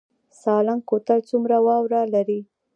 سالنګ 0.41 0.81
کوتل 0.89 1.19
څومره 1.29 1.57
واوره 1.65 2.01
لري؟ 2.13 2.39